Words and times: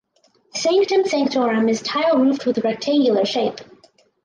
The 0.53 0.59
Sanctum 0.59 1.05
Sanctorum 1.05 1.69
is 1.69 1.83
tile 1.83 2.17
roofed 2.17 2.47
with 2.47 2.57
rectangular 2.65 3.23
shape. 3.23 3.59